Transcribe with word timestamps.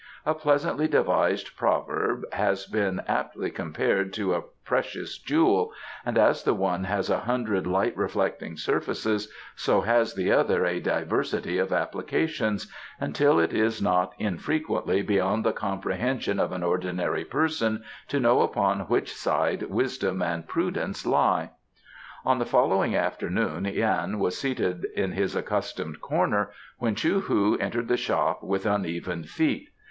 A 0.25 0.33
pleasantly 0.33 0.87
devised 0.87 1.55
proverb 1.55 2.23
has 2.33 2.65
been 2.65 3.03
aptly 3.07 3.51
compared 3.51 4.11
to 4.13 4.33
a 4.33 4.41
precious 4.65 5.19
jewel, 5.19 5.73
and 6.03 6.17
as 6.17 6.41
the 6.41 6.55
one 6.55 6.85
has 6.85 7.11
a 7.11 7.19
hundred 7.19 7.67
light 7.67 7.95
reflecting 7.95 8.57
surfaces, 8.57 9.31
so 9.55 9.81
has 9.81 10.15
the 10.15 10.31
other 10.31 10.65
a 10.65 10.79
diversity 10.79 11.59
of 11.59 11.71
applications, 11.71 12.65
until 12.99 13.39
it 13.39 13.53
is 13.53 13.79
not 13.79 14.13
infrequently 14.17 15.03
beyond 15.03 15.43
the 15.45 15.53
comprehension 15.53 16.39
of 16.39 16.51
an 16.51 16.63
ordinary 16.63 17.23
person 17.23 17.83
to 18.07 18.19
know 18.19 18.41
upon 18.41 18.79
which 18.87 19.13
side 19.15 19.61
wisdom 19.69 20.19
and 20.23 20.47
prudence 20.47 21.05
lie. 21.05 21.51
On 22.25 22.39
the 22.39 22.45
following 22.47 22.95
afternoon 22.95 23.65
Yan 23.65 24.17
was 24.17 24.35
seated 24.35 24.83
in 24.95 25.11
his 25.11 25.35
accustomed 25.35 26.01
corner 26.01 26.49
when 26.79 26.95
Chou 26.95 27.19
hu 27.19 27.55
entered 27.59 27.87
the 27.87 27.97
shop 27.97 28.41
with 28.41 28.65
uneven 28.65 29.25
feet. 29.25 29.69